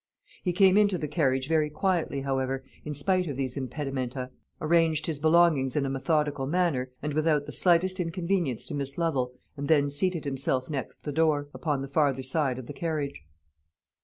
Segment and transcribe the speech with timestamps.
[0.41, 5.19] He came into the carriage very quietly, however, in spite of these impedimenta, arranged his
[5.19, 9.91] belongings in a methodical manner, and without the slightest inconvenience to Miss Lovel, and then
[9.91, 13.23] seated himself next the door, upon the farther side of the carriage.